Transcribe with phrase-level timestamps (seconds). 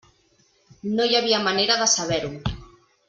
[0.95, 2.33] No hi havia manera de saber-ho.